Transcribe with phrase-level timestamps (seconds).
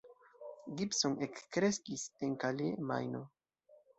[0.79, 3.21] Gibson ekkreskis en Calais, Majno.